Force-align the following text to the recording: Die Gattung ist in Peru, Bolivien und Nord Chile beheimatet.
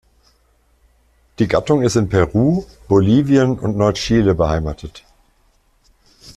Die 1.37 1.47
Gattung 1.47 1.83
ist 1.83 1.95
in 1.95 2.09
Peru, 2.09 2.65
Bolivien 2.87 3.59
und 3.59 3.77
Nord 3.77 3.97
Chile 3.97 4.33
beheimatet. 4.33 5.03